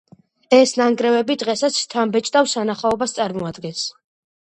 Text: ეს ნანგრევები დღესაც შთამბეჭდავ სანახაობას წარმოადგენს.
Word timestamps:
ეს 0.59 0.73
ნანგრევები 0.81 1.35
დღესაც 1.43 1.79
შთამბეჭდავ 1.83 2.53
სანახაობას 2.57 3.19
წარმოადგენს. 3.23 3.89